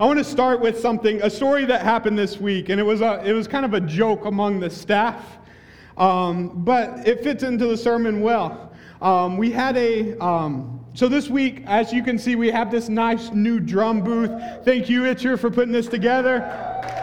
[0.00, 3.02] I want to start with something, a story that happened this week, and it was,
[3.02, 5.36] a, it was kind of a joke among the staff,
[5.98, 8.72] um, but it fits into the sermon well.
[9.02, 12.88] Um, we had a, um, so this week, as you can see, we have this
[12.88, 14.30] nice new drum booth.
[14.64, 16.44] Thank you, Itcher, for putting this together.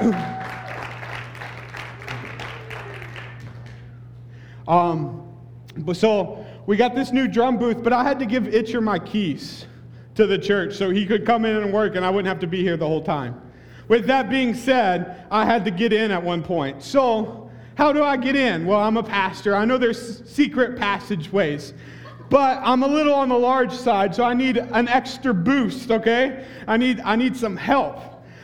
[4.68, 5.23] um,
[5.77, 8.98] but so we got this new drum booth, but I had to give Itcher my
[8.98, 9.66] keys
[10.18, 12.47] to the church so he could come in and work and I wouldn't have to
[12.47, 13.39] be here the whole time.
[13.88, 16.83] With that being said, I had to get in at one point.
[16.83, 18.65] So, how do I get in?
[18.65, 19.55] Well, I'm a pastor.
[19.55, 21.74] I know there's secret passageways,
[22.29, 26.46] but I'm a little on the large side, so I need an extra boost, okay?
[26.68, 28.02] I need, I need some help.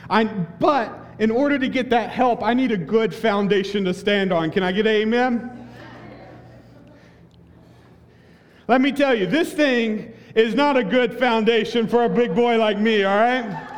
[0.08, 4.32] I, but in order to get that help, I need a good foundation to stand
[4.32, 4.52] on.
[4.52, 5.68] Can I get amen?
[8.68, 12.58] Let me tell you, this thing is not a good foundation for a big boy
[12.58, 13.70] like me, all right?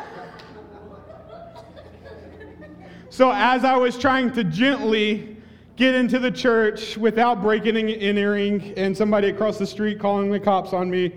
[3.09, 5.37] So, as I was trying to gently
[5.75, 10.39] get into the church without breaking and entering and somebody across the street calling the
[10.39, 11.13] cops on me,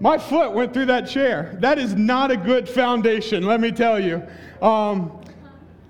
[0.00, 1.56] my foot went through that chair.
[1.60, 4.22] That is not a good foundation, let me tell you.
[4.62, 5.20] Um,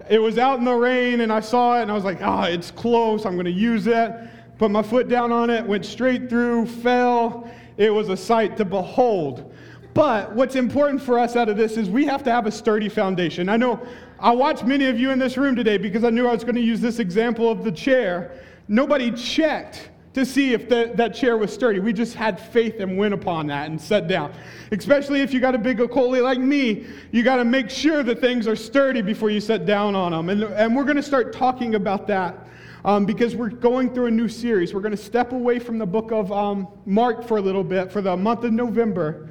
[0.08, 2.46] it was out in the rain and I saw it and I was like, ah,
[2.46, 3.26] oh, it's close.
[3.26, 4.12] I'm going to use it.
[4.58, 8.64] Put my foot down on it, went straight through, fell, it was a sight to
[8.64, 9.54] behold.
[9.94, 12.88] But what's important for us out of this is we have to have a sturdy
[12.88, 13.48] foundation.
[13.48, 13.80] I know
[14.18, 16.56] I watched many of you in this room today because I knew I was going
[16.56, 18.32] to use this example of the chair.
[18.66, 21.78] Nobody checked to see if the, that chair was sturdy.
[21.78, 24.32] We just had faith and went upon that and sat down.
[24.72, 28.20] Especially if you got a big okole like me, you got to make sure that
[28.20, 30.28] things are sturdy before you sit down on them.
[30.28, 32.48] And, and we're going to start talking about that
[32.84, 34.72] um, because we're going through a new series.
[34.72, 37.90] We're going to step away from the book of um, Mark for a little bit
[37.90, 39.28] for the month of November.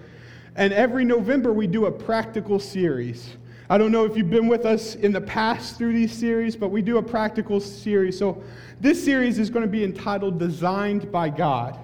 [0.56, 3.38] And every November, we do a practical series.
[3.70, 6.70] I don't know if you've been with us in the past through these series, but
[6.70, 8.18] we do a practical series.
[8.18, 8.42] So
[8.80, 11.78] this series is going to be entitled Designed by God.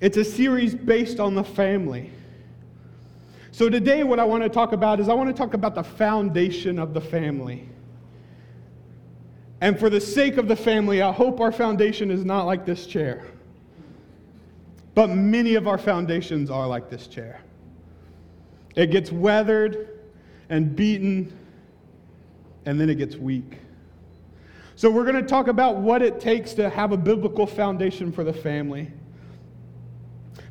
[0.00, 2.10] It's a series based on the family.
[3.52, 5.84] So today, what I want to talk about is I want to talk about the
[5.84, 7.68] foundation of the family.
[9.60, 12.86] And for the sake of the family, I hope our foundation is not like this
[12.86, 13.24] chair.
[14.94, 17.40] But many of our foundations are like this chair.
[18.74, 20.00] It gets weathered
[20.50, 21.36] and beaten,
[22.66, 23.58] and then it gets weak.
[24.74, 28.24] So, we're going to talk about what it takes to have a biblical foundation for
[28.24, 28.90] the family.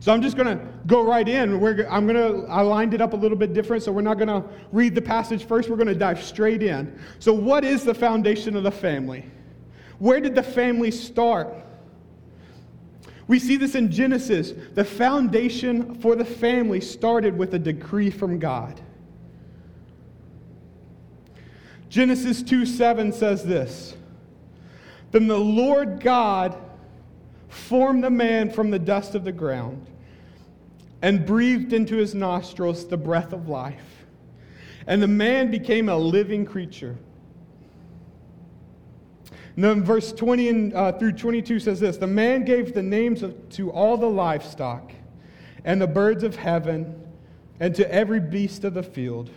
[0.06, 1.60] So I'm just going to go right in.
[1.60, 4.20] We're, I'm going to, I lined it up a little bit different, so we're not
[4.20, 5.68] going to read the passage first.
[5.68, 7.00] We're going to dive straight in.
[7.18, 9.26] So, what is the foundation of the family?
[9.98, 11.56] Where did the family start?
[13.28, 14.54] We see this in Genesis.
[14.76, 18.80] The foundation for the family started with a decree from God.
[21.90, 23.96] Genesis 2 7 says this
[25.10, 26.56] Then the Lord God
[27.50, 29.88] formed the man from the dust of the ground
[31.02, 34.06] and breathed into his nostrils the breath of life.
[34.88, 36.98] And the man became a living creature.
[39.56, 43.24] And then verse 20 and, uh, through 22 says this The man gave the names
[43.24, 44.92] of, to all the livestock
[45.64, 47.02] and the birds of heaven
[47.60, 49.30] and to every beast of the field.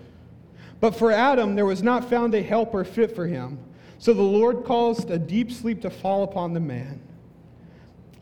[0.81, 3.59] But for Adam there was not found a helper fit for him.
[3.99, 7.01] So the Lord caused a deep sleep to fall upon the man.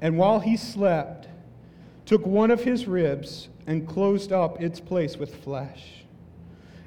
[0.00, 1.25] And while he slept,
[2.06, 6.04] took one of his ribs and closed up its place with flesh.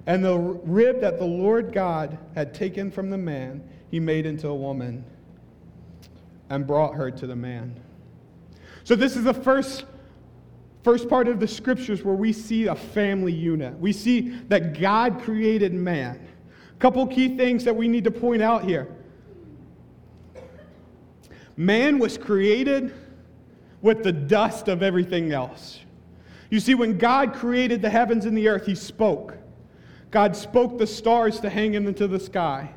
[0.07, 4.47] And the rib that the Lord God had taken from the man, he made into
[4.47, 5.03] a woman
[6.50, 7.75] and brought her to the man.
[8.85, 9.85] So, this is the first,
[10.84, 13.78] first part of the scriptures where we see a family unit.
[13.78, 16.28] We see that God created man.
[16.75, 18.88] A couple key things that we need to point out here.
[21.56, 22.94] Man was created
[23.82, 25.80] with the dust of everything else.
[26.50, 29.38] You see, when God created the heavens and the earth, He spoke.
[30.12, 32.72] God spoke the stars to hang into the sky.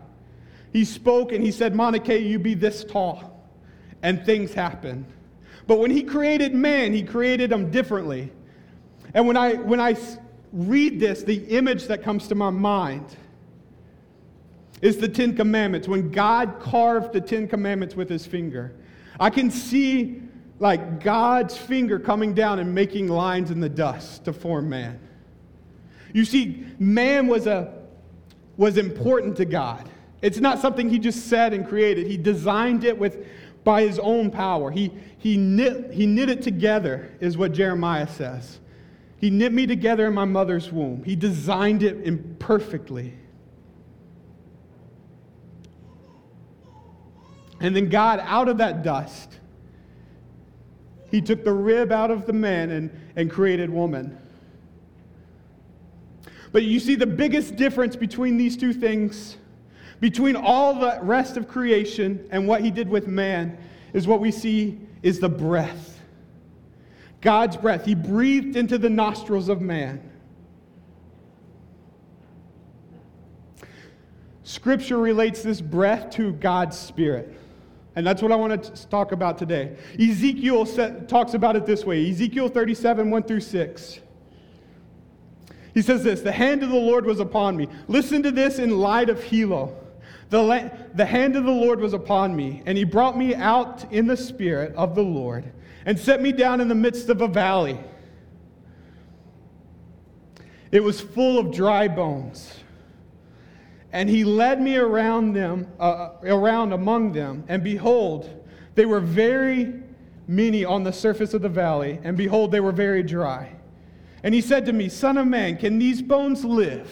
[0.72, 3.40] He spoke and He said, Monica, you be this tall.
[4.02, 5.06] And things happened.
[5.66, 8.32] But when He created man, He created them differently.
[9.14, 9.96] And when I, when I
[10.52, 13.16] read this, the image that comes to my mind
[14.82, 15.88] is the Ten Commandments.
[15.88, 18.74] When God carved the Ten Commandments with His finger,
[19.18, 20.22] I can see
[20.62, 25.00] like God's finger coming down and making lines in the dust to form man.
[26.12, 27.74] You see, man was, a,
[28.56, 29.90] was important to God.
[30.22, 32.06] It's not something he just said and created.
[32.06, 33.26] He designed it with,
[33.64, 34.70] by his own power.
[34.70, 38.60] He, he, knit, he knit it together, is what Jeremiah says.
[39.16, 41.02] He knit me together in my mother's womb.
[41.02, 43.14] He designed it imperfectly.
[47.58, 49.40] And then God, out of that dust,
[51.12, 54.18] He took the rib out of the man and, and created woman.
[56.52, 59.36] But you see, the biggest difference between these two things,
[60.00, 63.58] between all the rest of creation and what He did with man,
[63.92, 66.00] is what we see is the breath.
[67.20, 67.84] God's breath.
[67.84, 70.10] He breathed into the nostrils of man.
[74.44, 77.38] Scripture relates this breath to God's Spirit.
[77.94, 79.76] And that's what I want to talk about today.
[80.00, 80.64] Ezekiel
[81.06, 84.00] talks about it this way Ezekiel 37, 1 through 6.
[85.74, 87.68] He says this The hand of the Lord was upon me.
[87.88, 89.76] Listen to this in light of Hilo.
[90.30, 93.90] The, la- the hand of the Lord was upon me, and he brought me out
[93.92, 95.52] in the spirit of the Lord
[95.84, 97.78] and set me down in the midst of a valley.
[100.70, 102.61] It was full of dry bones.
[103.92, 108.28] And he led me around them, uh, around among them, and behold,
[108.74, 109.82] they were very
[110.26, 113.54] many on the surface of the valley, and behold, they were very dry.
[114.22, 116.90] And he said to me, Son of man, can these bones live?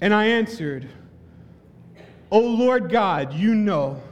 [0.00, 0.88] And I answered,
[2.30, 4.02] O Lord God, you know.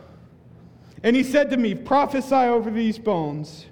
[1.02, 3.66] And he said to me, Prophesy over these bones,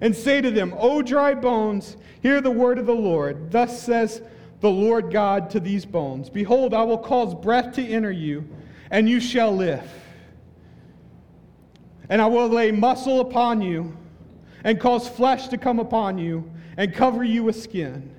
[0.00, 3.50] and say to them, O dry bones, hear the word of the Lord.
[3.50, 4.22] Thus says
[4.60, 8.48] the Lord God to these bones Behold, I will cause breath to enter you,
[8.90, 9.88] and you shall live.
[12.08, 13.96] And I will lay muscle upon you,
[14.64, 18.14] and cause flesh to come upon you, and cover you with skin,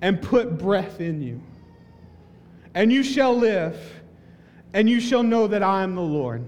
[0.00, 1.40] and put breath in you.
[2.74, 3.76] And you shall live,
[4.72, 6.44] and you shall know that I am the Lord.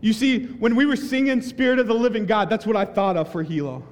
[0.00, 3.16] You see, when we were singing Spirit of the Living God, that's what I thought
[3.16, 3.84] of for Hilo.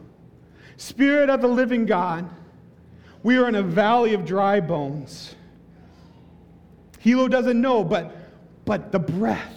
[0.81, 2.29] Spirit of the Living God,
[3.23, 5.35] we are in a valley of dry bones.
[6.99, 8.17] Hilo doesn't know, but,
[8.65, 9.55] but the breath,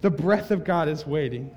[0.00, 1.50] the breath of God is waiting.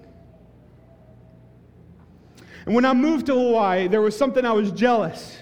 [2.65, 5.37] And when I moved to Hawaii, there was something I was jealous.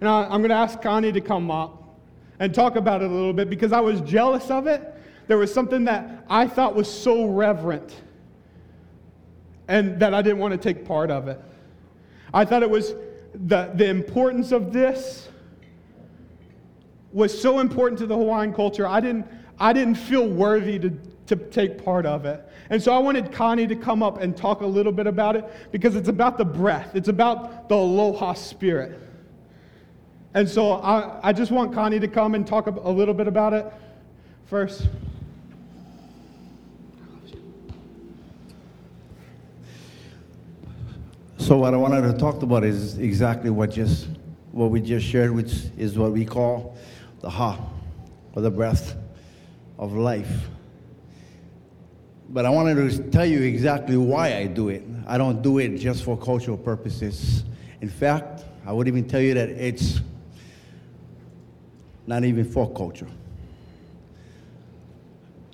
[0.00, 1.98] And I, am going to ask Connie to come up
[2.38, 4.94] and talk about it a little bit because I was jealous of it
[5.28, 7.94] there was something that I thought was so reverent
[9.68, 11.40] and that I didn't want to take part of it.
[12.32, 12.94] I thought it was
[13.34, 15.28] the, the importance of this
[17.12, 18.86] was so important to the Hawaiian culture.
[18.86, 19.26] I didn't,
[19.58, 20.90] I didn't feel worthy to,
[21.26, 22.46] to take part of it.
[22.70, 25.44] And so I wanted Connie to come up and talk a little bit about it
[25.72, 29.00] because it's about the breath, it's about the aloha spirit.
[30.34, 33.26] And so I, I just want Connie to come and talk a, a little bit
[33.26, 33.72] about it
[34.44, 34.86] first.
[41.38, 44.08] So what I wanted to talk about is exactly what just
[44.50, 46.76] what we just shared, which is what we call
[47.20, 47.58] the ha,
[48.34, 48.96] or the breath
[49.78, 50.48] of life.
[52.28, 54.82] But I wanted to tell you exactly why I do it.
[55.06, 57.44] I don't do it just for cultural purposes.
[57.80, 60.00] In fact, I would even tell you that it's
[62.06, 63.08] not even for culture.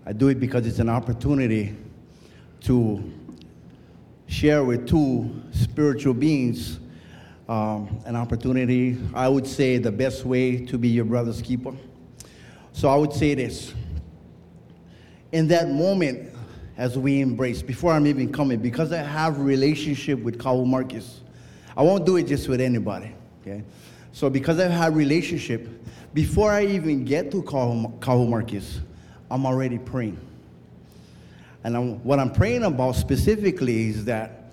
[0.06, 1.76] I do it because it's an opportunity
[2.62, 3.12] to
[4.34, 6.80] share with two spiritual beings
[7.48, 8.98] um, an opportunity.
[9.14, 11.72] I would say the best way to be your brother's keeper.
[12.72, 13.72] So I would say this.
[15.30, 16.32] In that moment,
[16.76, 21.20] as we embrace, before I'm even coming, because I have relationship with Kahu Marcus,
[21.76, 23.14] I won't do it just with anybody.
[23.42, 23.62] Okay?
[24.12, 25.68] So because I have relationship,
[26.12, 28.80] before I even get to Kahu Marcus,
[29.30, 30.18] I'm already praying.
[31.64, 34.52] And I'm, what I'm praying about specifically is that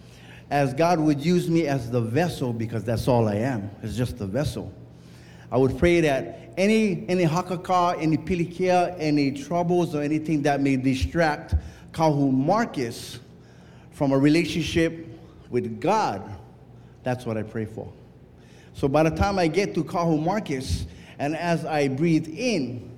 [0.49, 4.17] as God would use me as the vessel, because that's all I am, it's just
[4.17, 4.73] the vessel.
[5.51, 10.77] I would pray that any any hakaka, any pilikia, any troubles or anything that may
[10.77, 11.55] distract
[11.91, 13.19] Kahu Marcus
[13.91, 15.07] from a relationship
[15.49, 16.23] with God,
[17.03, 17.91] that's what I pray for.
[18.73, 20.85] So by the time I get to Kahu Marcus,
[21.19, 22.90] and as I breathe in,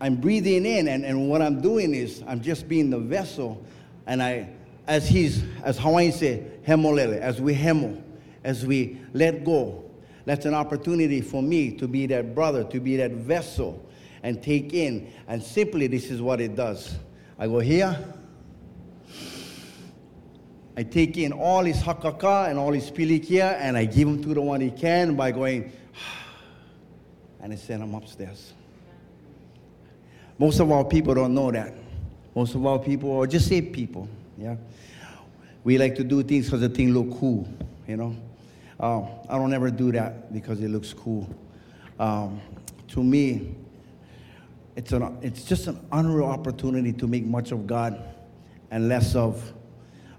[0.00, 3.62] I'm breathing in, and, and what I'm doing is I'm just being the vessel.
[4.06, 4.48] And I,
[4.86, 8.02] as he's, as Hawaiian say, hemolele, as we hemo,
[8.42, 9.84] as we let go,
[10.24, 13.84] that's an opportunity for me to be that brother, to be that vessel,
[14.22, 15.12] and take in.
[15.28, 16.96] And simply, this is what it does.
[17.38, 17.98] I go here.
[20.76, 24.32] I take in all his hakaka and all his pilikia, and I give him to
[24.32, 25.72] the one he can by going,
[27.40, 28.54] and I send him upstairs.
[30.40, 31.74] Most of our people don't know that.
[32.34, 34.56] Most of our people, or just say people, yeah.
[35.64, 37.46] we like to do things because the thing look cool,
[37.86, 38.16] you know.
[38.80, 41.28] Um, I don't ever do that because it looks cool.
[41.98, 42.40] Um,
[42.88, 43.54] to me,
[44.76, 48.02] it's, an, it's just an unreal opportunity to make much of God
[48.70, 49.52] and less of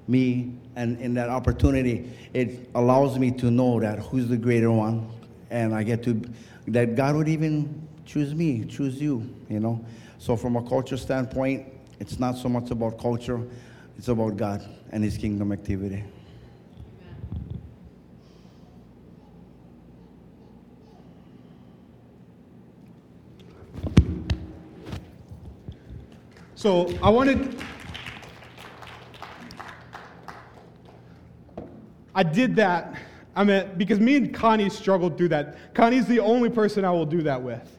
[0.07, 0.53] me.
[0.75, 5.09] And in that opportunity, it allows me to know that who's the greater one.
[5.49, 6.21] And I get to,
[6.67, 9.83] that God would even choose me, choose you, you know.
[10.21, 11.65] So, from a culture standpoint,
[11.99, 13.41] it's not so much about culture,
[13.97, 16.03] it's about God and His kingdom activity.
[26.53, 27.59] So I wanted.
[32.13, 32.93] I did that.
[33.35, 35.73] I mean, because me and Connie struggled through that.
[35.73, 37.70] Connie's the only person I will do that with.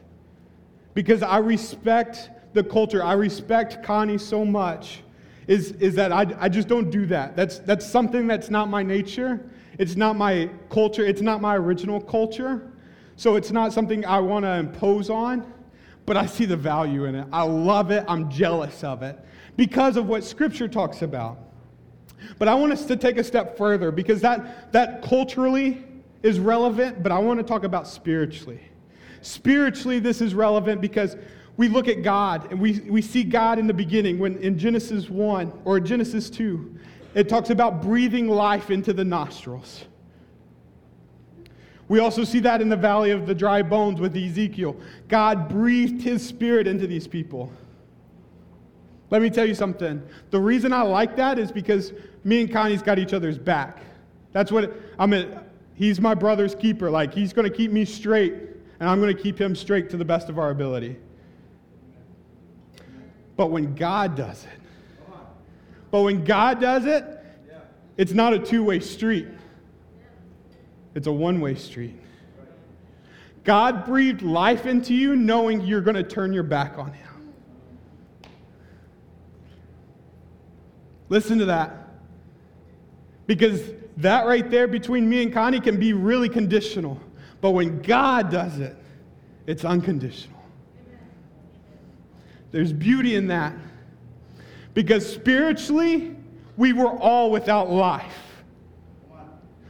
[0.93, 3.03] Because I respect the culture.
[3.03, 5.01] I respect Connie so much.
[5.47, 7.35] Is, is that I, I just don't do that.
[7.35, 9.49] That's, that's something that's not my nature.
[9.77, 11.05] It's not my culture.
[11.05, 12.71] It's not my original culture.
[13.15, 15.53] So it's not something I want to impose on
[16.05, 17.27] but I see the value in it.
[17.31, 18.03] I love it.
[18.07, 19.17] I'm jealous of it
[19.55, 21.37] because of what Scripture talks about.
[22.39, 25.83] But I want us to take a step further because that, that culturally
[26.21, 28.61] is relevant, but I want to talk about spiritually.
[29.23, 31.15] Spiritually, this is relevant because
[31.55, 35.09] we look at God and we, we see God in the beginning when in Genesis
[35.09, 36.77] 1 or Genesis 2,
[37.15, 39.85] it talks about breathing life into the nostrils.
[41.87, 44.75] We also see that in the valley of the dry bones with Ezekiel.
[45.07, 47.49] God breathed his spirit into these people.
[49.09, 50.03] Let me tell you something.
[50.31, 51.93] The reason I like that is because
[52.25, 53.83] me and Connie's got each other's back.
[54.33, 55.43] That's what I'm a,
[55.75, 56.91] he's my brother's keeper.
[56.91, 58.52] Like he's going to keep me straight
[58.83, 60.97] and I'm going to keep him straight to the best of our ability.
[63.37, 64.59] But when God does it,
[65.89, 67.05] but when God does it,
[67.95, 69.29] it's not a two-way street.
[70.95, 71.97] It's a one way street.
[73.45, 77.33] God breathed life into you knowing you're going to turn your back on Him.
[81.07, 81.87] Listen to that.
[83.27, 83.61] Because
[83.95, 86.99] that right there between me and Connie can be really conditional.
[87.43, 88.73] But when God does it,
[89.45, 90.39] it's unconditional.
[92.51, 93.53] There's beauty in that.
[94.73, 96.15] Because spiritually,
[96.55, 98.15] we were all without life.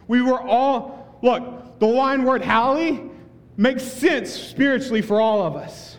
[0.07, 3.09] We were all Look, the line word haole
[3.57, 5.97] makes sense spiritually for all of us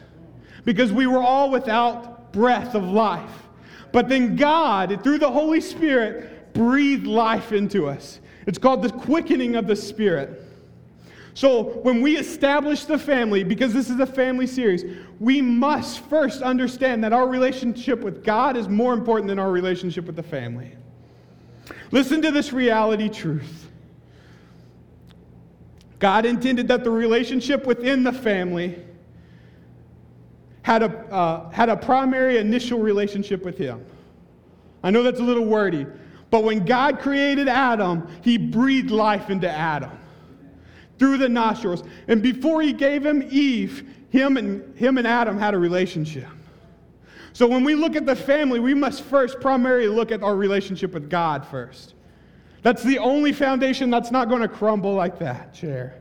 [0.64, 3.48] because we were all without breath of life.
[3.90, 8.20] But then God, through the Holy Spirit, breathed life into us.
[8.46, 10.43] It's called the quickening of the Spirit.
[11.34, 14.84] So, when we establish the family, because this is a family series,
[15.18, 20.06] we must first understand that our relationship with God is more important than our relationship
[20.06, 20.70] with the family.
[21.90, 23.68] Listen to this reality truth.
[25.98, 28.78] God intended that the relationship within the family
[30.62, 33.84] had a, uh, had a primary initial relationship with Him.
[34.84, 35.84] I know that's a little wordy,
[36.30, 39.90] but when God created Adam, He breathed life into Adam
[40.98, 41.82] through the nostrils.
[42.08, 46.28] And before He gave him Eve, him and, him and Adam had a relationship.
[47.32, 50.94] So when we look at the family, we must first primarily look at our relationship
[50.94, 51.94] with God first.
[52.62, 56.00] That's the only foundation that's not going to crumble like that chair.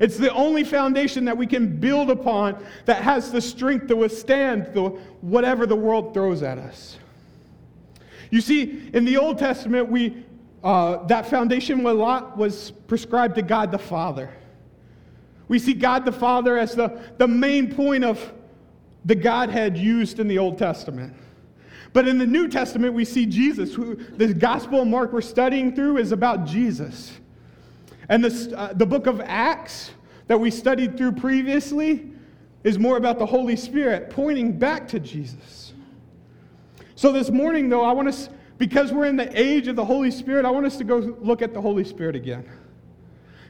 [0.00, 4.74] It's the only foundation that we can build upon that has the strength to withstand
[4.74, 4.82] the,
[5.20, 6.98] whatever the world throws at us.
[8.30, 10.24] You see, in the Old Testament, we,
[10.62, 14.30] uh, that foundation was prescribed to God the Father.
[15.48, 18.32] We see God the Father as the, the main point of
[19.04, 21.14] the Godhead used in the Old Testament.
[21.92, 23.74] But in the New Testament, we see Jesus.
[23.74, 27.12] Who, the Gospel of Mark we're studying through is about Jesus.
[28.08, 29.90] And the, uh, the book of Acts
[30.26, 32.10] that we studied through previously
[32.64, 35.72] is more about the Holy Spirit pointing back to Jesus.
[36.94, 40.10] So this morning, though, I want us, because we're in the age of the Holy
[40.10, 42.48] Spirit, I want us to go look at the Holy Spirit again.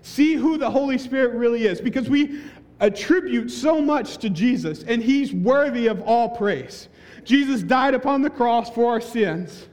[0.02, 2.42] See who the Holy Spirit really is, because we
[2.80, 6.88] attribute so much to Jesus, and He's worthy of all praise.
[7.24, 9.66] Jesus died upon the cross for our sins.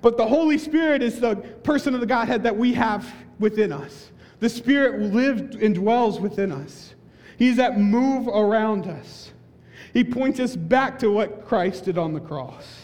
[0.00, 4.10] But the Holy Spirit is the person of the Godhead that we have within us.
[4.40, 6.94] The Spirit lives and dwells within us.
[7.38, 9.30] He's that move around us.
[9.92, 12.81] He points us back to what Christ did on the cross.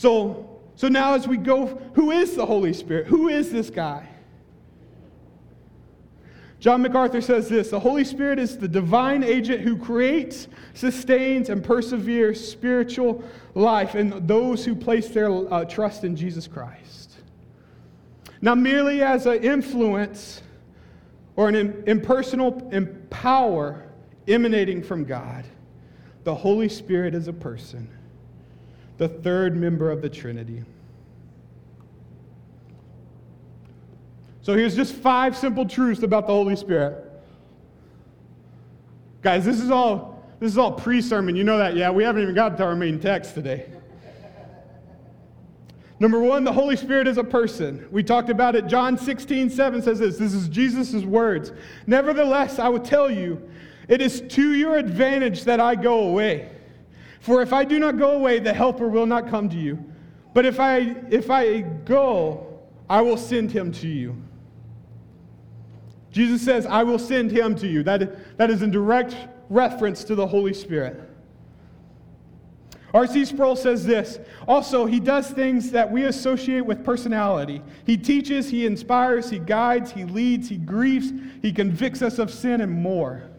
[0.00, 3.08] So, so now as we go, who is the Holy Spirit?
[3.08, 4.08] Who is this guy?
[6.58, 11.62] John MacArthur says this The Holy Spirit is the divine agent who creates, sustains, and
[11.62, 13.22] perseveres spiritual
[13.54, 17.16] life in those who place their uh, trust in Jesus Christ.
[18.40, 20.40] Not merely as an influence
[21.36, 22.52] or an impersonal
[23.10, 23.84] power
[24.26, 25.44] emanating from God,
[26.24, 27.86] the Holy Spirit is a person,
[29.00, 30.62] the third member of the Trinity.
[34.42, 37.10] So here's just five simple truths about the Holy Spirit.
[39.22, 41.34] Guys, this is all this is all pre-sermon.
[41.34, 41.90] You know that, yeah?
[41.90, 43.70] We haven't even got to our main text today.
[45.98, 47.86] Number one, the Holy Spirit is a person.
[47.90, 48.66] We talked about it.
[48.66, 50.18] John 16, 7 says this.
[50.18, 51.52] This is Jesus' words.
[51.86, 53.40] Nevertheless, I will tell you,
[53.88, 56.50] it is to your advantage that I go away.
[57.20, 59.82] For if I do not go away, the helper will not come to you.
[60.34, 62.58] But if I if I go,
[62.88, 64.16] I will send him to you.
[66.10, 67.82] Jesus says, I will send him to you.
[67.84, 69.14] That, that is in direct
[69.48, 71.08] reference to the Holy Spirit.
[72.92, 73.24] R.C.
[73.26, 77.62] Sproul says this also, he does things that we associate with personality.
[77.86, 82.60] He teaches, he inspires, he guides, he leads, he grieves, he convicts us of sin,
[82.60, 83.30] and more.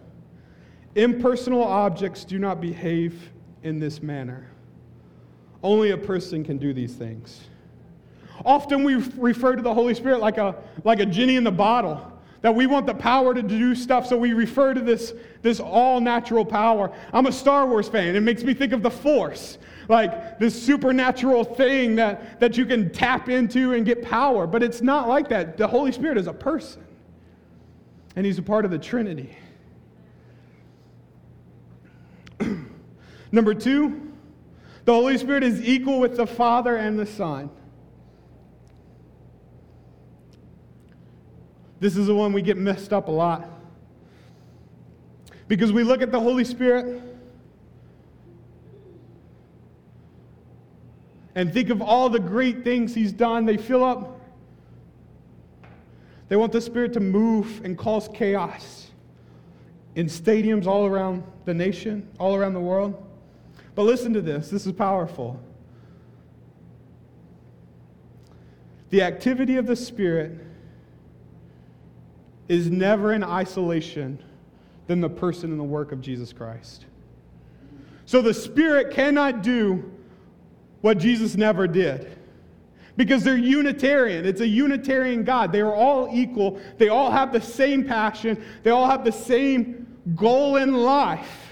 [0.96, 3.32] Impersonal objects do not behave
[3.64, 4.48] in this manner.
[5.64, 7.42] Only a person can do these things.
[8.44, 12.12] Often we refer to the Holy Spirit like a, like a genie in the bottle
[12.42, 15.14] that we want the power to do stuff, so we refer to this,
[15.44, 16.92] this all natural power.
[17.14, 18.16] I'm a Star Wars fan.
[18.16, 22.90] It makes me think of the Force, like this supernatural thing that, that you can
[22.90, 24.48] tap into and get power.
[24.48, 25.58] But it's not like that.
[25.58, 26.84] The Holy Spirit is a person,
[28.16, 29.38] and He's a part of the Trinity.
[33.32, 34.12] Number two,
[34.86, 37.50] the Holy Spirit is equal with the Father and the Son.
[41.80, 43.48] This is the one we get messed up a lot.
[45.48, 47.02] Because we look at the Holy Spirit
[51.36, 53.46] and think of all the great things He's done.
[53.46, 54.20] They fill up.
[56.28, 58.92] They want the Spirit to move and cause chaos
[59.96, 63.11] in stadiums all around the nation, all around the world.
[63.76, 65.40] But listen to this this is powerful.
[68.90, 70.46] The activity of the Spirit
[72.50, 74.22] is never in isolation
[74.88, 76.86] than the person and the work of Jesus Christ.
[78.06, 79.90] So the Spirit cannot do
[80.82, 82.18] what Jesus never did
[82.98, 84.26] because they're Unitarian.
[84.26, 85.54] It's a Unitarian God.
[85.54, 89.88] They are all equal, they all have the same passion, they all have the same
[90.16, 91.51] goal in life.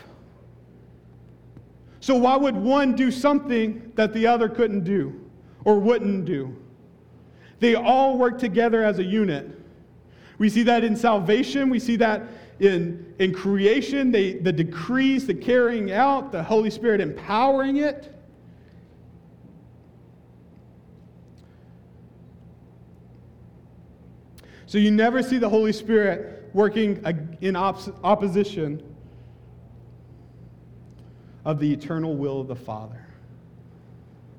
[2.10, 5.30] So, why would one do something that the other couldn't do
[5.64, 6.58] or wouldn't do?
[7.60, 9.62] They all work together as a unit.
[10.40, 11.70] We see that in salvation.
[11.70, 12.24] We see that
[12.60, 18.12] in, in creation, they, the decrees, the carrying out, the Holy Spirit empowering it.
[24.66, 28.89] So you never see the Holy Spirit working in opposition
[31.50, 33.04] of the eternal will of the Father.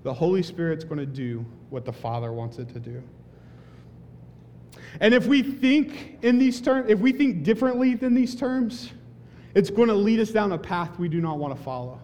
[0.05, 3.03] The Holy Spirit's going to do what the Father wants it to do.
[5.01, 8.93] And if we think in these terms, if we think differently than these terms,
[9.57, 12.01] it's going to lead us down a path we do not want to follow.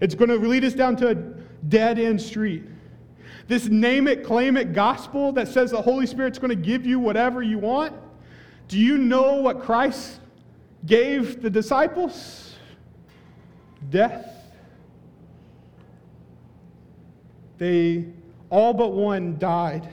[0.00, 2.64] It's going to lead us down to a dead end street.
[3.46, 6.98] This name it, claim it gospel that says the Holy Spirit's going to give you
[6.98, 7.94] whatever you want.
[8.68, 10.18] Do you know what Christ
[10.86, 12.50] gave the disciples?
[13.88, 14.29] Death.
[17.60, 18.06] They
[18.48, 19.86] all but one died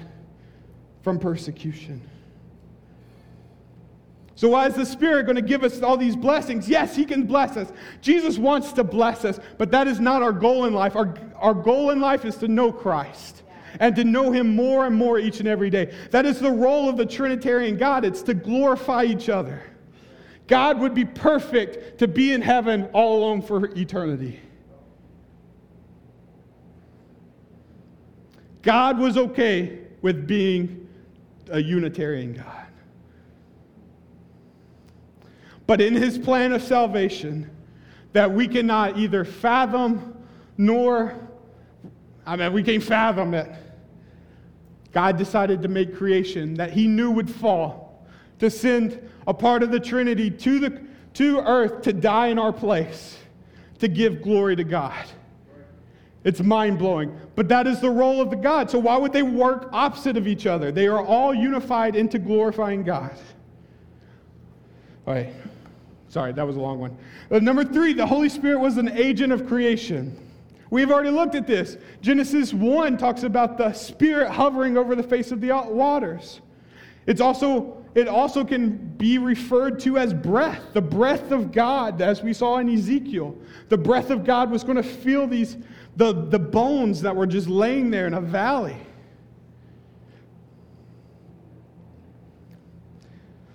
[1.01, 2.01] from persecution.
[4.35, 6.69] So, why is the Spirit going to give us all these blessings?
[6.69, 7.69] Yes, He can bless us.
[7.99, 10.95] Jesus wants to bless us, but that is not our goal in life.
[10.95, 13.43] Our, our goal in life is to know Christ
[13.81, 15.93] and to know Him more and more each and every day.
[16.11, 19.61] That is the role of the Trinitarian God, it's to glorify each other.
[20.47, 24.39] God would be perfect to be in heaven all alone for eternity.
[28.61, 30.87] God was okay with being
[31.49, 32.67] a Unitarian God.
[35.67, 37.49] but in his plan of salvation
[38.13, 40.17] that we cannot either fathom
[40.57, 41.13] nor,
[42.25, 43.51] I mean, we can't fathom it.
[44.93, 48.07] God decided to make creation that he knew would fall,
[48.39, 50.81] to send a part of the Trinity to, the,
[51.15, 53.17] to earth to die in our place,
[53.79, 55.05] to give glory to God.
[56.27, 57.17] It's mind blowing.
[57.35, 58.69] But that is the role of the God.
[58.69, 60.73] So why would they work opposite of each other?
[60.73, 63.17] They are all unified into glorifying God.
[65.07, 65.33] All right.
[66.09, 66.97] Sorry, that was a long one.
[67.31, 70.17] Uh, number three, the Holy Spirit was an agent of creation.
[70.69, 71.77] We've already looked at this.
[72.01, 76.41] Genesis 1 talks about the Spirit hovering over the face of the waters.
[77.05, 82.21] It's also, it also can be referred to as breath, the breath of God, as
[82.21, 83.33] we saw in Ezekiel.
[83.69, 85.55] The breath of God was going to fill these,
[85.97, 88.77] the, the bones that were just laying there in a valley.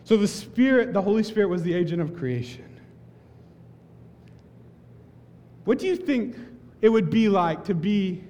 [0.03, 2.81] So the Spirit, the Holy Spirit, was the agent of creation.
[5.65, 6.37] What do you think
[6.81, 8.25] it would be like to be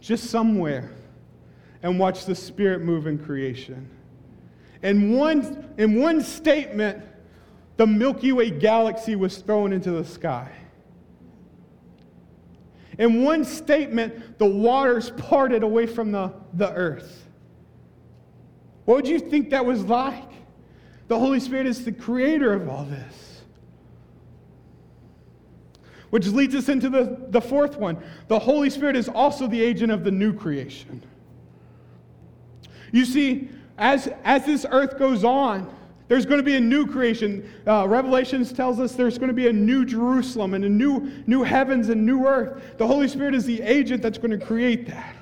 [0.00, 0.92] just somewhere
[1.84, 3.88] and watch the Spirit move in creation?
[4.82, 7.04] In one, in one statement,
[7.76, 10.50] the Milky Way galaxy was thrown into the sky.
[12.98, 17.26] In one statement, the waters parted away from the, the earth.
[18.84, 20.30] What would you think that was like?
[21.08, 23.42] The Holy Spirit is the creator of all this.
[26.10, 28.02] Which leads us into the, the fourth one.
[28.28, 31.02] The Holy Spirit is also the agent of the new creation.
[32.92, 35.74] You see, as, as this earth goes on,
[36.12, 37.50] there's going to be a new creation.
[37.66, 41.42] Uh, Revelations tells us there's going to be a new Jerusalem and a new, new
[41.42, 42.76] heavens and new earth.
[42.76, 45.16] The Holy Spirit is the agent that's going to create that.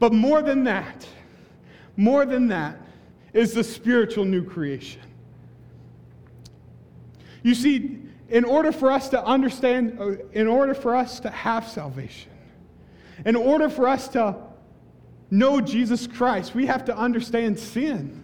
[0.00, 1.06] But more than that,
[1.96, 2.78] more than that,
[3.32, 5.02] is the spiritual new creation.
[7.44, 11.68] You see, in order for us to understand, uh, in order for us to have
[11.68, 12.32] salvation,
[13.24, 14.34] in order for us to
[15.30, 18.21] know Jesus Christ, we have to understand sin.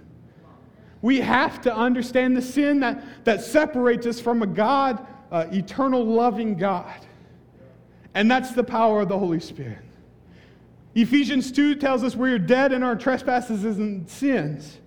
[1.00, 6.04] We have to understand the sin that, that separates us from a God, uh, eternal
[6.04, 7.06] loving God.
[8.14, 9.84] And that's the power of the Holy Spirit.
[10.94, 14.78] Ephesians 2 tells us we're dead in our trespasses and sins.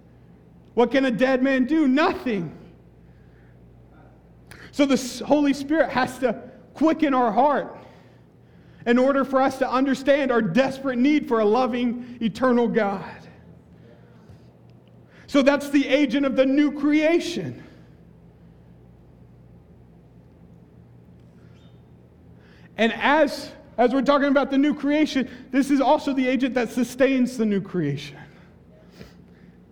[0.74, 1.88] What can a dead man do?
[1.88, 2.58] Nothing.
[4.71, 6.41] So the Holy Spirit has to
[6.74, 7.78] quicken our heart
[8.86, 13.06] in order for us to understand our desperate need for a loving, eternal God.
[15.32, 17.63] So that's the agent of the new creation.
[22.76, 26.70] And as, as we're talking about the new creation, this is also the agent that
[26.70, 28.17] sustains the new creation.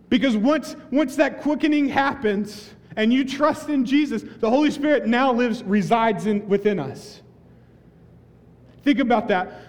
[0.08, 5.34] Because once, once that quickening happens and you trust in Jesus, the Holy Spirit now
[5.34, 7.22] lives, resides in, within us.
[8.84, 9.60] Think about that.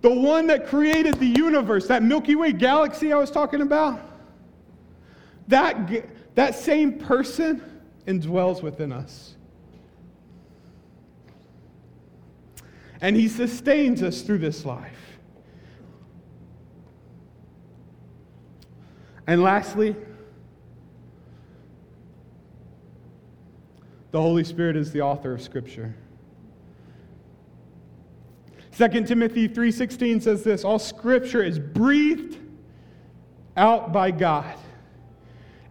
[0.00, 4.09] The one that created the universe, that Milky Way galaxy I was talking about,
[5.50, 7.62] that, that same person
[8.06, 9.36] indwells within us.
[13.00, 14.96] And he sustains us through this life.
[19.26, 19.94] And lastly,
[24.10, 25.94] the Holy Spirit is the author of Scripture.
[28.76, 32.38] 2 Timothy 3:16 says this, all scripture is breathed
[33.56, 34.56] out by God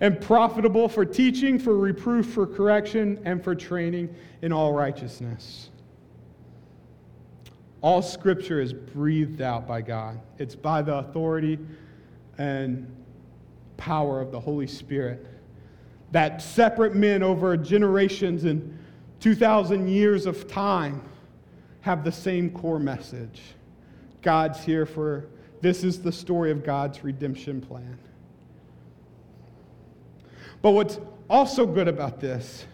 [0.01, 5.69] and profitable for teaching, for reproof, for correction, and for training in all righteousness.
[7.81, 10.19] All scripture is breathed out by God.
[10.37, 11.59] It's by the authority
[12.37, 12.93] and
[13.77, 15.25] power of the Holy Spirit.
[16.11, 18.77] That separate men over generations and
[19.19, 21.01] 2,000 years of time
[21.81, 23.41] have the same core message
[24.21, 25.27] God's here for
[25.61, 27.97] this is the story of God's redemption plan.
[30.61, 32.65] But what's also good about this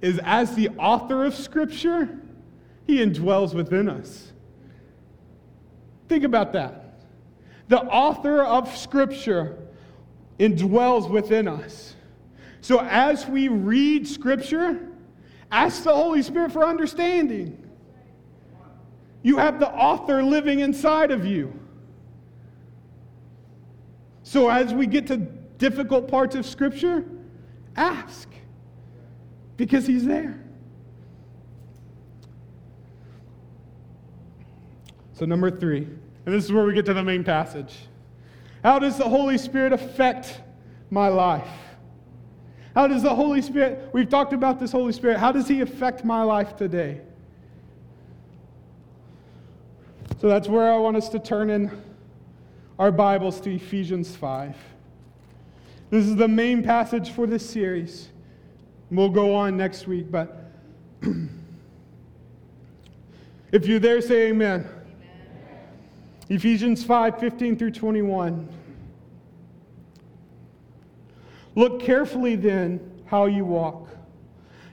[0.00, 2.18] is as the author of Scripture,
[2.86, 4.32] he indwells within us.
[6.08, 7.00] Think about that.
[7.68, 9.56] The author of Scripture
[10.38, 11.96] indwells within us.
[12.60, 14.88] So as we read Scripture,
[15.50, 17.60] ask the Holy Spirit for understanding.
[19.22, 21.58] You have the author living inside of you.
[24.22, 25.26] So as we get to
[25.58, 27.04] difficult parts of Scripture,
[27.76, 28.28] ask
[29.56, 30.40] because He's there.
[35.14, 35.86] So, number three.
[36.26, 37.74] And this is where we get to the main passage.
[38.62, 40.40] How does the Holy Spirit affect
[40.90, 41.46] my life?
[42.74, 46.04] How does the Holy Spirit, we've talked about this Holy Spirit, how does He affect
[46.04, 47.00] my life today?
[50.20, 51.70] So that's where I want us to turn in
[52.78, 54.56] our Bibles to Ephesians 5.
[55.90, 58.08] This is the main passage for this series.
[58.90, 60.50] We'll go on next week, but
[63.52, 64.68] if you're there, say amen.
[66.28, 68.48] Ephesians 5 15 through 21.
[71.54, 73.88] Look carefully then how you walk,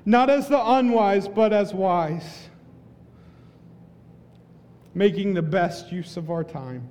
[0.05, 2.47] not as the unwise, but as wise,
[4.95, 6.89] making the best use of our time,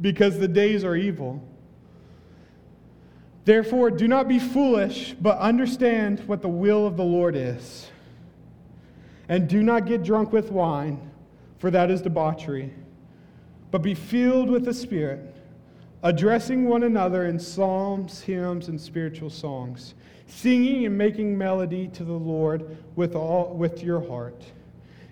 [0.00, 1.42] because the days are evil.
[3.44, 7.90] Therefore, do not be foolish, but understand what the will of the Lord is.
[9.28, 11.10] And do not get drunk with wine,
[11.58, 12.72] for that is debauchery,
[13.70, 15.36] but be filled with the Spirit,
[16.02, 19.94] addressing one another in psalms, hymns, and spiritual songs,
[20.26, 24.42] singing and making melody to the Lord with, all, with your heart,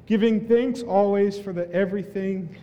[0.06, 2.56] giving thanks always for the everything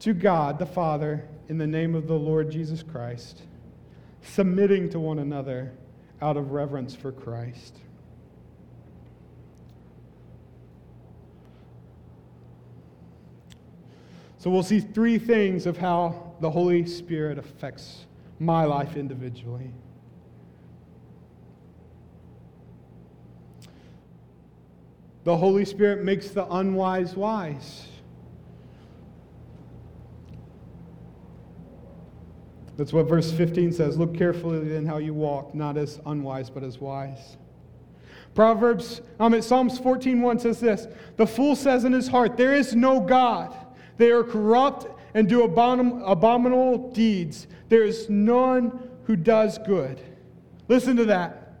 [0.00, 3.42] to God the Father in the name of the Lord Jesus Christ
[4.22, 5.72] submitting to one another
[6.22, 7.78] out of reverence for Christ.
[14.38, 18.06] So we'll see three things of how the Holy Spirit affects
[18.38, 19.70] my life individually.
[25.24, 27.86] The Holy Spirit makes the unwise wise.
[32.80, 33.98] That's what verse 15 says.
[33.98, 37.36] Look carefully in how you walk, not as unwise, but as wise.
[38.34, 40.88] Proverbs, um, at Psalms 14:1 says this:
[41.18, 43.54] The fool says in his heart, There is no God.
[43.98, 47.48] They are corrupt and do abomin- abominable deeds.
[47.68, 50.00] There is none who does good.
[50.68, 51.52] Listen to that.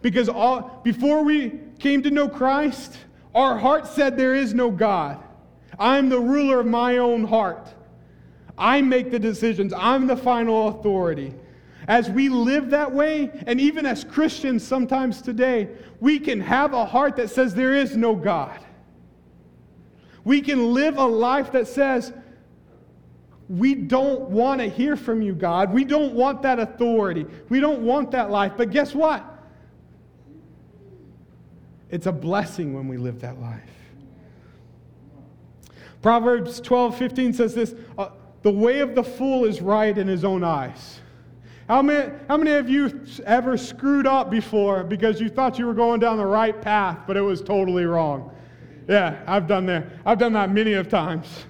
[0.00, 2.96] Because all, before we came to know Christ,
[3.34, 5.22] our heart said there is no God.
[5.78, 7.68] I am the ruler of my own heart.
[8.56, 11.34] I make the decisions, I'm the final authority.
[11.88, 15.68] As we live that way, and even as Christians sometimes today,
[16.00, 18.58] we can have a heart that says there is no God.
[20.24, 22.12] We can live a life that says,
[23.48, 25.72] we don't want to hear from you, God.
[25.72, 27.26] We don't want that authority.
[27.48, 28.52] We don't want that life.
[28.56, 29.28] But guess what?
[31.90, 33.60] It's a blessing when we live that life.
[36.00, 37.74] Proverbs 12 15 says this
[38.42, 41.00] the way of the fool is right in his own eyes.
[41.68, 45.74] How many, how many of you ever screwed up before because you thought you were
[45.74, 48.34] going down the right path, but it was totally wrong?
[48.88, 49.86] Yeah, I've done that.
[50.04, 51.46] I've done that many of times.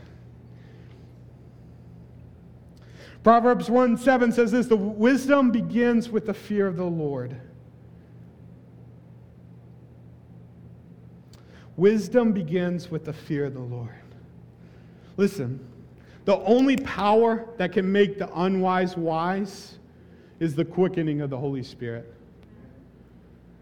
[3.22, 7.37] Proverbs 1 7 says this The wisdom begins with the fear of the Lord.
[11.76, 13.88] Wisdom begins with the fear of the Lord.
[15.16, 15.66] Listen,
[16.24, 19.78] the only power that can make the unwise wise
[20.38, 22.12] is the quickening of the Holy Spirit.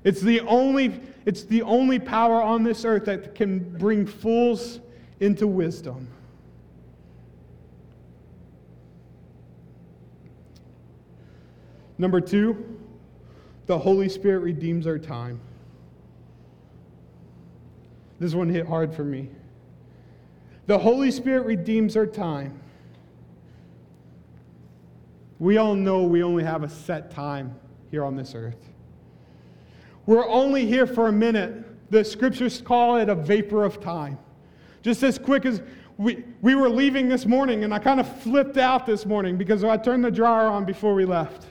[0.05, 4.81] It's the only, it's the only power on this earth that can bring fools
[5.21, 6.09] into wisdom.
[11.99, 12.79] Number two,
[13.67, 15.39] the Holy Spirit redeems our time.
[18.19, 19.29] This one hit hard for me.
[20.67, 22.61] The Holy Spirit redeems our time.
[25.39, 27.55] We all know we only have a set time
[27.91, 28.69] here on this earth.
[30.07, 31.65] We're only here for a minute.
[31.91, 34.19] The scriptures call it a vapor of time.
[34.83, 35.63] Just as quick as
[35.97, 39.65] we, we were leaving this morning, and I kind of flipped out this morning because
[39.65, 41.47] I turned the dryer on before we left.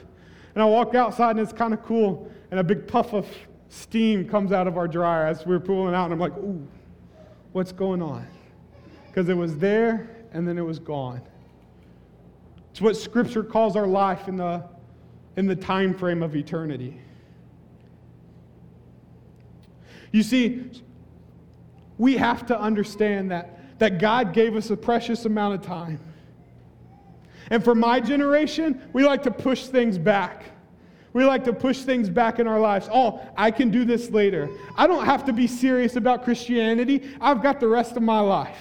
[0.54, 3.26] And I walk outside, and it's kind of cool, and a big puff of
[3.68, 6.66] steam comes out of our dryer as we are pulling out, and I'm like, ooh,
[7.52, 8.26] what's going on?
[9.10, 11.20] Because it was there and then it was gone.
[12.70, 14.64] It's what Scripture calls our life in the,
[15.36, 17.00] in the time frame of eternity.
[20.12, 20.70] You see,
[21.98, 25.98] we have to understand that, that God gave us a precious amount of time.
[27.50, 30.44] And for my generation, we like to push things back.
[31.12, 32.88] We like to push things back in our lives.
[32.92, 34.48] Oh, I can do this later.
[34.76, 37.10] I don't have to be serious about Christianity.
[37.20, 38.56] I've got the rest of my life.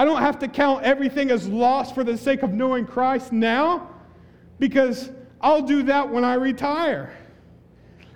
[0.00, 3.90] I don't have to count everything as lost for the sake of knowing Christ now
[4.58, 5.10] because
[5.42, 7.14] I'll do that when I retire.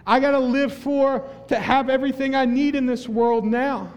[0.06, 3.92] I got to live for, to have everything I need in this world now.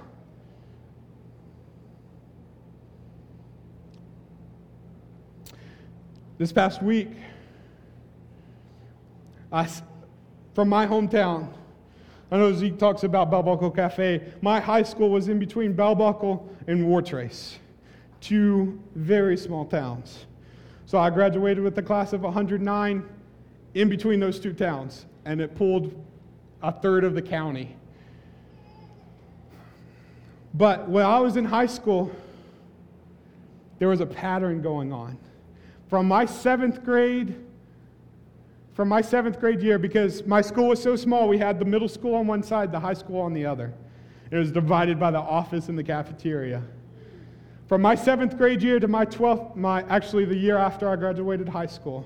[6.38, 7.12] This past week,
[9.50, 9.66] I,
[10.54, 11.54] from my hometown,
[12.32, 14.34] I know Zeke talks about Bell Buckle Cafe.
[14.42, 17.60] My high school was in between Bell Buckle and Wartrace
[18.22, 20.26] two very small towns.
[20.86, 23.04] So I graduated with a class of 109
[23.74, 25.94] in between those two towns, and it pulled
[26.64, 27.76] a third of the county.
[30.54, 32.12] But when I was in high school,
[33.80, 35.18] there was a pattern going on.
[35.88, 37.36] from my seventh grade,
[38.74, 41.88] from my seventh grade year, because my school was so small, we had the middle
[41.88, 43.74] school on one side, the high school on the other.
[44.30, 46.62] It was divided by the office and the cafeteria.
[47.68, 51.50] From my seventh grade year to my 12th, my, actually the year after I graduated
[51.50, 52.06] high school,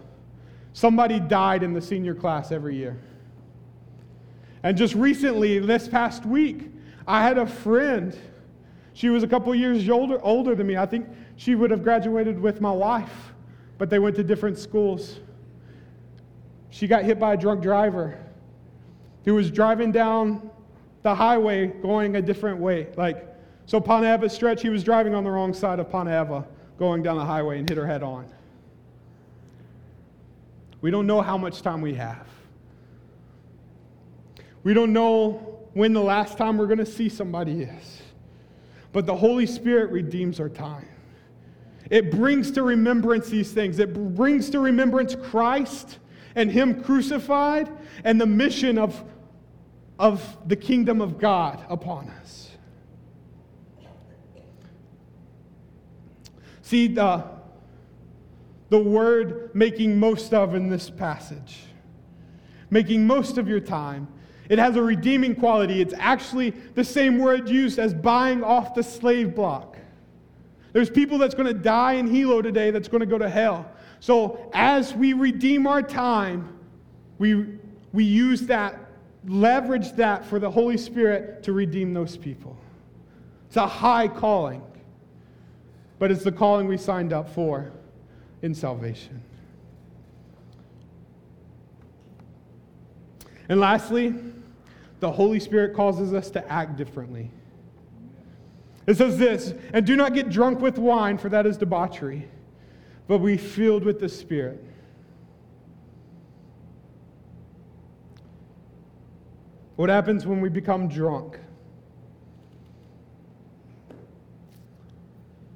[0.74, 2.98] somebody died in the senior class every year.
[4.64, 6.72] And just recently, this past week,
[7.08, 8.18] I had a friend.
[8.94, 10.78] She was a couple years older, older than me.
[10.78, 13.34] I think she would have graduated with my wife,
[13.78, 15.20] but they went to different schools.
[16.72, 18.18] She got hit by a drunk driver
[19.26, 20.50] who was driving down
[21.04, 22.88] the highway going a different way.
[22.96, 23.31] Like,
[23.72, 26.46] so Ponte Eva stretch, he was driving on the wrong side of Ponte Eva
[26.78, 28.28] going down the highway and hit her head on.
[30.82, 32.28] We don't know how much time we have.
[34.64, 38.02] We don't know when the last time we're going to see somebody is.
[38.92, 40.90] But the Holy Spirit redeems our time.
[41.90, 43.80] It brings to remembrance these things.
[43.80, 45.98] It brings to remembrance Christ
[46.36, 47.70] and Him crucified
[48.04, 49.02] and the mission of,
[49.98, 52.51] of the kingdom of God upon us.
[56.72, 57.26] See, the,
[58.70, 61.60] the word making most of in this passage,
[62.70, 64.08] making most of your time
[64.48, 65.82] it has a redeeming quality.
[65.82, 69.76] It's actually the same word used as buying off the slave block.
[70.72, 73.70] There's people that's going to die in Hilo today that's going to go to hell.
[74.00, 76.58] So as we redeem our time,
[77.18, 77.48] we,
[77.92, 78.80] we use that,
[79.28, 82.56] leverage that for the Holy Spirit to redeem those people.
[83.48, 84.64] It's a high calling,
[86.02, 87.72] but it's the calling we signed up for
[88.42, 89.22] in salvation.
[93.48, 94.16] And lastly,
[95.00, 97.30] the Holy Spirit causes us to act differently.
[98.88, 102.28] It says this, and do not get drunk with wine, for that is debauchery,
[103.08, 104.66] but be filled with the Spirit.
[109.76, 111.38] What happens when we become drunk?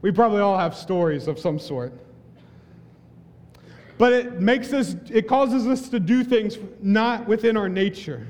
[0.06, 1.92] We probably all have stories of some sort.
[3.98, 8.28] But it makes us, it causes us to do things not within our nature.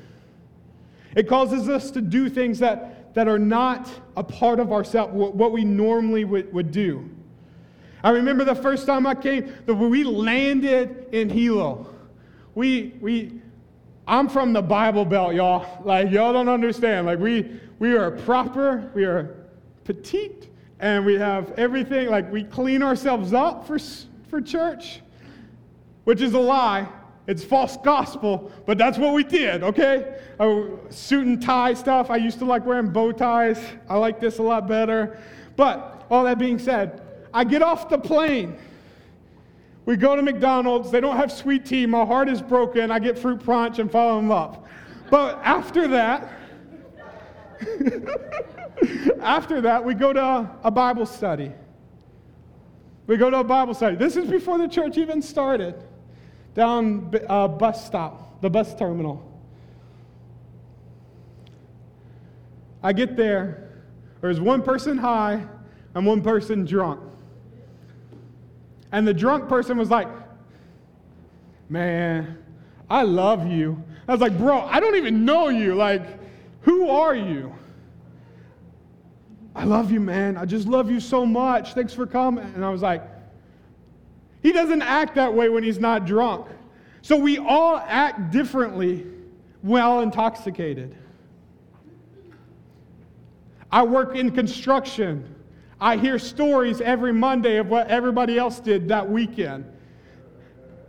[1.17, 5.51] It causes us to do things that, that are not a part of ourselves, what
[5.51, 7.09] we normally would, would do.
[8.05, 11.93] I remember the first time I came, when we landed in Hilo.
[12.53, 13.41] We, we,
[14.07, 15.83] I'm from the Bible Belt, y'all.
[15.83, 17.05] Like, y'all don't understand.
[17.05, 19.35] Like, we, we are proper, we are
[19.83, 20.47] petite,
[20.86, 22.10] and we have everything.
[22.10, 23.80] Like, we clean ourselves up for,
[24.30, 25.02] for church,
[26.04, 26.88] which is a lie.
[27.26, 30.19] It's false gospel, but that's what we did, okay?
[30.39, 32.12] Oh, suit and tie stuff.
[32.12, 33.60] I used to like wearing bow ties.
[33.89, 35.19] I like this a lot better.
[35.56, 37.02] But all that being said,
[37.34, 38.56] I get off the plane.
[39.88, 40.91] We go to McDonald's.
[40.91, 41.88] They don't have sweet tea.
[41.88, 42.91] My heart is broken.
[42.91, 44.60] I get fruit punch and fall in love.
[45.10, 46.32] But after that,
[49.21, 51.51] after that, we go to a Bible study.
[53.07, 53.95] We go to a Bible study.
[53.95, 55.75] This is before the church even started
[56.55, 59.31] down a uh, bus stop, the bus terminal.
[62.81, 63.83] I get there,
[64.21, 65.45] there's one person high
[65.93, 67.01] and one person drunk.
[68.91, 70.07] And the drunk person was like,
[71.67, 72.38] Man,
[72.89, 73.83] I love you.
[74.07, 75.73] I was like, Bro, I don't even know you.
[75.73, 76.03] Like,
[76.61, 77.53] who are you?
[79.56, 80.36] I love you, man.
[80.38, 81.74] I just love you so much.
[81.74, 82.44] Thanks for coming.
[82.56, 83.02] And I was like,
[84.44, 86.48] he doesn't act that way when he's not drunk.
[87.02, 89.08] So we all act differently
[89.62, 90.96] while intoxicated.
[93.72, 95.36] I work in construction.
[95.80, 99.65] I hear stories every Monday of what everybody else did that weekend.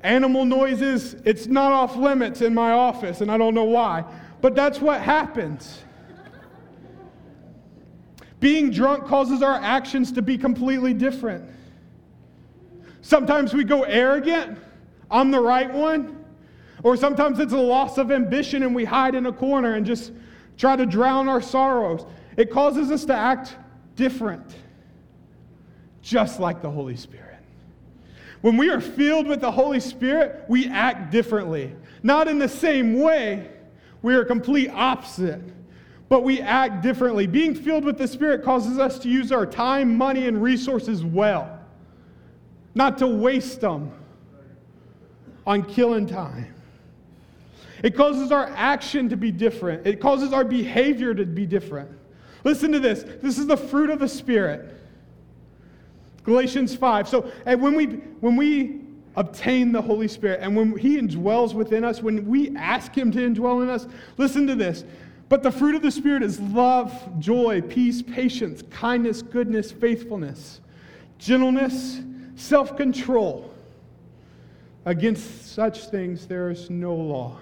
[0.03, 4.05] Animal noises, it's not off limits in my office, and I don't know why.
[4.41, 5.83] But that's what happens.
[8.41, 11.45] Being drunk causes our actions to be completely different.
[13.01, 14.59] Sometimes we go arrogant.
[15.11, 16.25] I'm the right one.
[16.83, 20.13] Or sometimes it's a loss of ambition and we hide in a corner and just
[20.59, 22.05] try to drown our sorrows.
[22.37, 23.57] It causes us to act
[23.95, 24.55] different,
[26.03, 27.39] just like the Holy Spirit.
[28.43, 31.75] When we are filled with the Holy Spirit, we act differently.
[32.03, 33.51] Not in the same way,
[34.03, 35.41] we are complete opposite,
[36.09, 37.27] but we act differently.
[37.27, 41.53] Being filled with the Spirit causes us to use our time, money, and resources well
[42.77, 43.91] not to waste them
[45.47, 46.55] on killing time.
[47.83, 49.87] It causes our action to be different.
[49.87, 51.91] It causes our behavior to be different.
[52.45, 53.03] Listen to this.
[53.23, 54.75] This is the fruit of the Spirit.
[56.25, 57.09] Galatians 5.
[57.09, 58.81] So and when we when we
[59.17, 60.41] obtain the Holy Spirit.
[60.43, 63.87] And when He indwells within us, when we ask Him to indwell in us,
[64.19, 64.85] listen to this.
[65.29, 70.61] But the fruit of the Spirit is love, joy, peace, patience, kindness, goodness, faithfulness,
[71.19, 72.01] gentleness,
[72.37, 73.53] self control.
[74.85, 77.39] Against such things there is no law.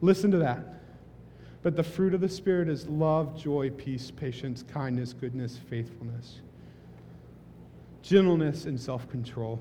[0.00, 0.72] Listen to that.
[1.62, 6.40] But the fruit of the Spirit is love, joy, peace, patience, kindness, goodness, faithfulness,
[8.02, 9.60] gentleness, and self control.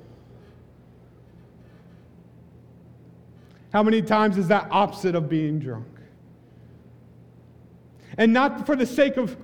[3.72, 5.88] How many times is that opposite of being drunk?
[8.18, 9.38] And not for the sake of,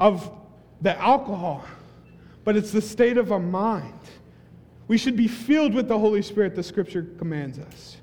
[0.00, 0.30] of
[0.80, 1.64] the alcohol,
[2.44, 3.94] but it's the state of our mind.
[4.88, 7.98] We should be filled with the Holy Spirit, the scripture commands us.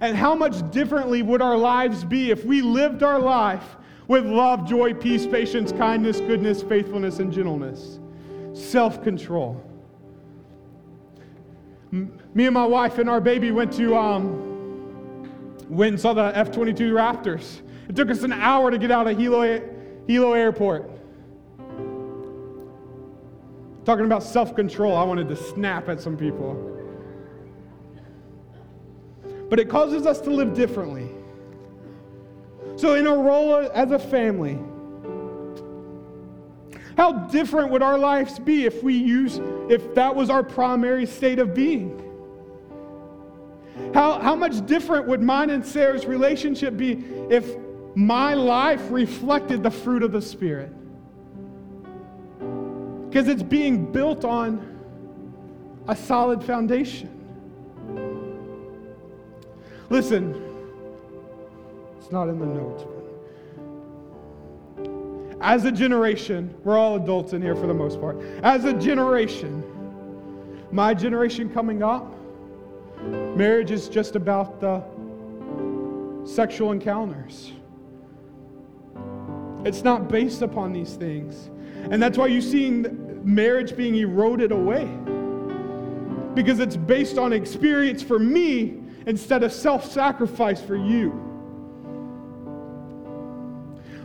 [0.00, 3.76] And how much differently would our lives be if we lived our life
[4.06, 7.98] with love, joy, peace, patience, kindness, goodness, faithfulness, and gentleness,
[8.54, 9.62] self control?
[11.90, 14.51] Me and my wife and our baby went to um,
[15.68, 17.60] went and saw the F 22 Raptors.
[17.88, 19.60] It took us an hour to get out of Hilo,
[20.06, 20.90] Hilo Airport.
[23.84, 26.72] Talking about self control, I wanted to snap at some people
[29.52, 31.10] but it causes us to live differently.
[32.76, 34.58] So, in our role as a family,
[36.96, 41.38] how different would our lives be if we use, if that was our primary state
[41.38, 42.11] of being?
[43.94, 47.56] How, how much different would mine and Sarah's relationship be if
[47.94, 50.72] my life reflected the fruit of the Spirit?
[53.08, 54.68] Because it's being built on
[55.88, 57.10] a solid foundation.
[59.90, 60.34] Listen,
[61.98, 62.84] it's not in the notes.
[65.42, 68.16] As a generation, we're all adults in here for the most part.
[68.42, 69.62] As a generation,
[70.70, 72.14] my generation coming up,
[73.36, 74.82] marriage is just about the
[76.24, 77.52] sexual encounters.
[79.64, 81.50] It's not based upon these things.
[81.90, 84.84] And that's why you're seeing marriage being eroded away.
[86.34, 91.18] Because it's based on experience for me instead of self sacrifice for you.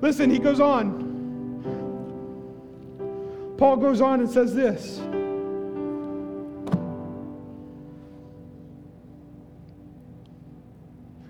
[0.01, 1.05] Listen, he goes on.
[3.57, 5.01] Paul goes on and says this.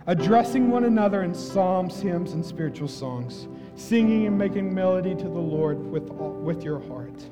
[0.08, 5.30] Addressing one another in psalms, hymns, and spiritual songs, singing and making melody to the
[5.30, 7.30] Lord with, with your heart.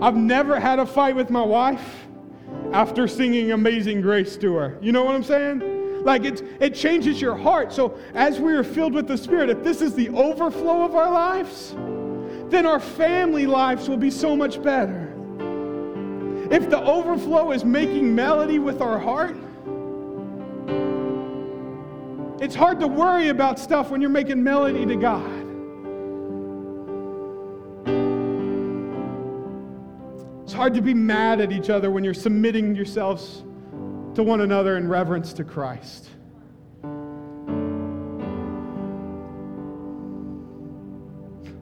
[0.00, 2.06] I've never had a fight with my wife
[2.72, 4.78] after singing Amazing Grace to her.
[4.80, 6.04] You know what I'm saying?
[6.04, 7.72] Like it, it changes your heart.
[7.72, 11.10] So as we are filled with the Spirit, if this is the overflow of our
[11.10, 11.74] lives,
[12.48, 15.08] then our family lives will be so much better.
[16.50, 19.36] If the overflow is making melody with our heart,
[22.42, 25.30] it's hard to worry about stuff when you're making melody to God.
[30.42, 33.44] It's hard to be mad at each other when you're submitting yourselves
[34.16, 36.08] to one another in reverence to Christ.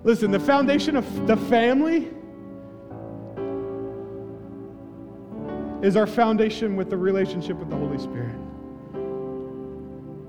[0.03, 2.09] Listen, the foundation of the family
[5.87, 8.50] is our foundation with the relationship with the Holy Spirit.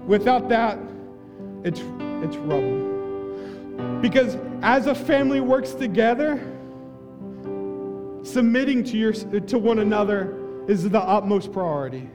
[0.05, 0.77] Without that,
[1.63, 3.99] it's, it's rubble.
[4.01, 6.37] Because as a family works together,
[8.23, 10.37] submitting to, your, to one another
[10.67, 12.09] is the utmost priority.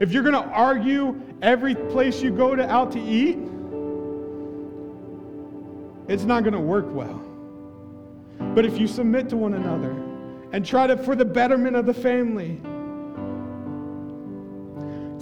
[0.00, 3.38] If you're going to argue every place you go to out to eat,
[6.08, 7.22] it's not going to work well.
[8.54, 9.90] But if you submit to one another
[10.52, 12.60] and try to, for the betterment of the family,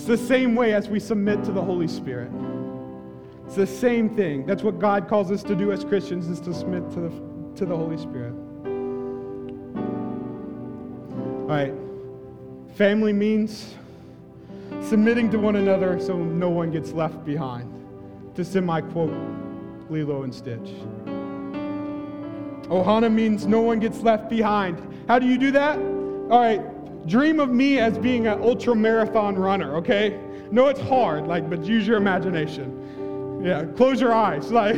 [0.03, 2.33] it's the same way as we submit to the Holy Spirit.
[3.47, 4.45] It's the same thing.
[4.47, 7.11] That's what God calls us to do as Christians is to submit to the,
[7.55, 8.35] to the Holy Spirit.
[11.43, 11.73] All right.
[12.75, 13.77] Family means
[14.81, 17.73] submitting to one another so no one gets left behind.
[18.35, 19.15] To semi quote
[19.89, 20.73] Lilo and Stitch.
[22.69, 24.83] Ohana means no one gets left behind.
[25.07, 25.79] How do you do that?
[25.79, 26.61] All right,
[27.07, 30.21] dream of me as being an ultra marathon runner, okay?
[30.51, 33.43] No, it's hard, like, but use your imagination.
[33.45, 34.51] Yeah, close your eyes.
[34.53, 34.77] Like,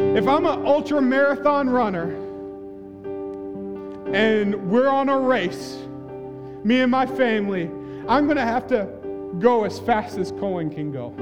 [0.00, 2.14] if I'm an ultra marathon runner,
[4.14, 5.76] and we're on a race,
[6.62, 7.64] me and my family,
[8.08, 8.88] I'm to have to
[9.38, 11.12] go as fast as Cohen can go.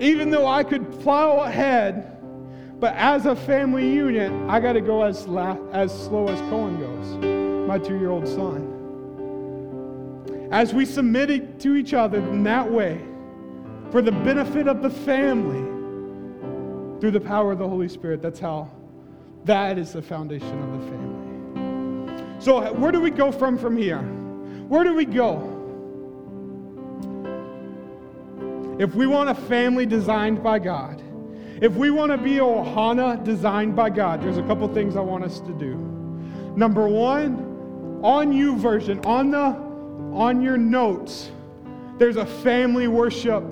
[0.00, 2.18] Even though I could plow ahead,
[2.80, 6.78] but as a family unit, I got to go as, la- as slow as Cohen
[6.78, 7.41] goes.
[7.66, 8.78] My two year old son.
[10.50, 13.00] As we submit to each other in that way,
[13.90, 15.60] for the benefit of the family,
[17.00, 18.70] through the power of the Holy Spirit, that's how,
[19.44, 22.40] that is the foundation of the family.
[22.40, 24.02] So, where do we go from from here?
[24.68, 25.48] Where do we go?
[28.78, 31.02] If we want a family designed by God,
[31.60, 35.24] if we want to be Ohana designed by God, there's a couple things I want
[35.24, 35.76] us to do.
[36.56, 37.51] Number one,
[38.02, 39.72] on YouVersion, on the
[40.16, 41.30] on your notes,
[41.98, 43.42] there's a family worship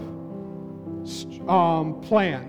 [1.49, 2.47] um, plan.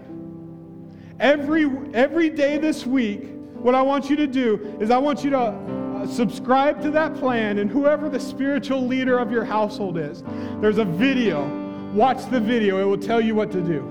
[1.20, 5.30] Every every day this week, what I want you to do is I want you
[5.32, 10.24] to uh, subscribe to that plan, and whoever the spiritual leader of your household is,
[10.60, 11.62] there's a video
[11.93, 13.82] Watch the video, it will tell you what to do.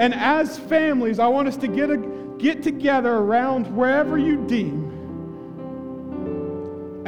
[0.00, 1.96] And as families, I want us to get, a,
[2.38, 4.87] get together around wherever you deem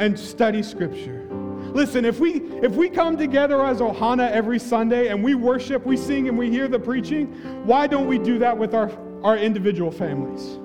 [0.01, 1.27] and study Scripture.
[1.73, 5.95] Listen, if we if we come together as Ohana every Sunday and we worship, we
[5.95, 7.27] sing, and we hear the preaching,
[7.65, 8.91] why don't we do that with our,
[9.23, 10.57] our individual families?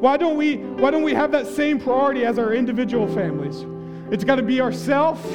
[0.00, 3.66] Why don't we why don't we have that same priority as our individual families?
[4.12, 5.26] It's got to be ourselves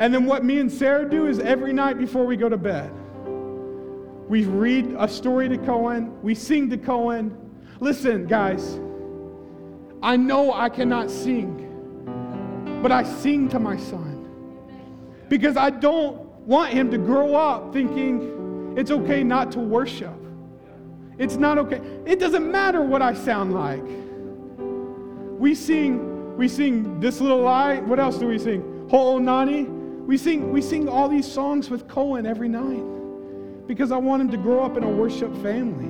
[0.00, 2.90] and then what me and Sarah do is every night before we go to bed,
[4.28, 7.36] we read a story to Cohen, we sing to Cohen.
[7.78, 8.80] Listen, guys,
[10.02, 11.63] I know I cannot sing,
[12.84, 14.28] but I sing to my son
[15.30, 20.14] because I don't want him to grow up thinking it's okay not to worship.
[21.16, 21.80] It's not okay.
[22.04, 23.82] It doesn't matter what I sound like.
[25.40, 27.80] We sing, we sing this little lie.
[27.80, 28.60] What else do we sing?
[28.90, 29.66] Ho'onani.
[30.04, 34.30] We sing, we sing all these songs with Cohen every night because I want him
[34.30, 35.88] to grow up in a worship family.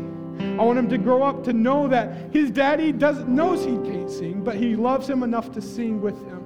[0.60, 4.08] I want him to grow up to know that his daddy does, knows he can't
[4.08, 6.43] sing, but he loves him enough to sing with him.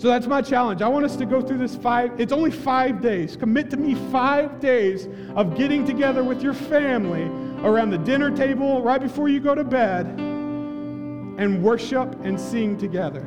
[0.00, 0.80] So that's my challenge.
[0.80, 3.36] I want us to go through this five, it's only five days.
[3.36, 7.24] Commit to me five days of getting together with your family
[7.62, 13.26] around the dinner table right before you go to bed and worship and sing together.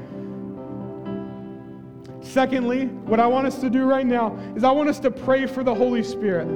[2.21, 5.45] Secondly, what I want us to do right now is I want us to pray
[5.45, 6.47] for the Holy Spirit.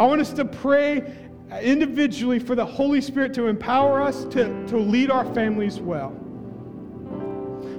[0.00, 1.14] I want us to pray
[1.62, 6.12] individually for the Holy Spirit to empower us to, to lead our families well.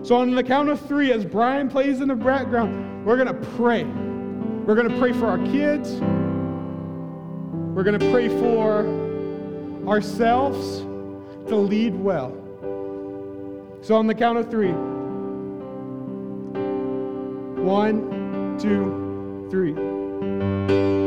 [0.09, 3.47] So, on the count of three, as Brian plays in the background, we're going to
[3.55, 3.83] pray.
[3.83, 6.01] We're going to pray for our kids.
[7.75, 8.87] We're going to pray for
[9.87, 10.79] ourselves
[11.47, 12.31] to lead well.
[13.83, 14.71] So, on the count of three,
[17.61, 20.98] one, two, three.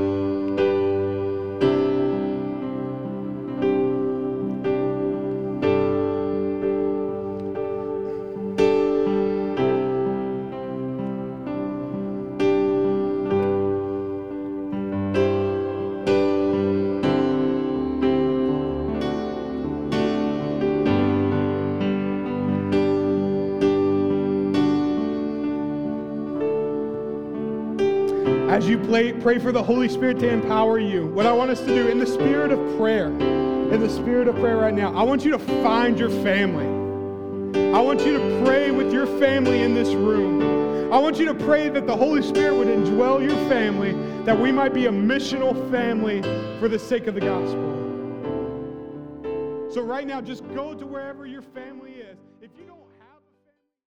[28.93, 31.99] Pray for the Holy Spirit to empower you, what I want us to do in
[31.99, 35.39] the spirit of prayer, in the spirit of prayer right now, I want you to
[35.39, 36.67] find your family.
[37.73, 40.93] I want you to pray with your family in this room.
[40.93, 43.93] I want you to pray that the Holy Spirit would indwell your family,
[44.25, 46.21] that we might be a missional family
[46.61, 47.71] for the sake of the gospel.
[49.73, 50.42] So, right now, just